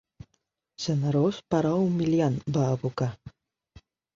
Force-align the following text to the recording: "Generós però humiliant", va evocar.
"Generós 0.85 1.41
però 1.55 1.73
humiliant", 1.83 2.41
va 2.59 2.67
evocar. 2.79 3.11